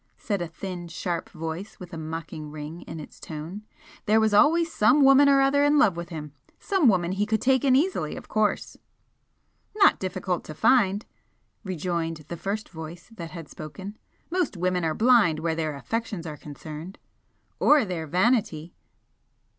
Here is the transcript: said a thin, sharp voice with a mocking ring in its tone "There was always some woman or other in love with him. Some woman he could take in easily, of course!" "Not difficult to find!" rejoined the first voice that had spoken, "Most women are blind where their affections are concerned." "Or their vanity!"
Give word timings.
said 0.17 0.41
a 0.41 0.47
thin, 0.47 0.87
sharp 0.87 1.29
voice 1.29 1.79
with 1.79 1.93
a 1.93 1.95
mocking 1.97 2.49
ring 2.49 2.81
in 2.87 2.99
its 2.99 3.19
tone 3.19 3.61
"There 4.07 4.19
was 4.19 4.33
always 4.33 4.73
some 4.73 5.03
woman 5.03 5.29
or 5.29 5.41
other 5.41 5.63
in 5.63 5.77
love 5.77 5.95
with 5.95 6.09
him. 6.09 6.33
Some 6.57 6.87
woman 6.89 7.11
he 7.11 7.27
could 7.27 7.39
take 7.39 7.63
in 7.63 7.75
easily, 7.75 8.15
of 8.15 8.27
course!" 8.27 8.77
"Not 9.75 9.99
difficult 9.99 10.43
to 10.45 10.55
find!" 10.55 11.05
rejoined 11.63 12.17
the 12.29 12.35
first 12.35 12.67
voice 12.69 13.09
that 13.13 13.29
had 13.29 13.47
spoken, 13.47 13.95
"Most 14.31 14.57
women 14.57 14.83
are 14.83 14.95
blind 14.95 15.37
where 15.41 15.53
their 15.53 15.75
affections 15.75 16.25
are 16.25 16.35
concerned." 16.35 16.97
"Or 17.59 17.85
their 17.85 18.07
vanity!" 18.07 18.73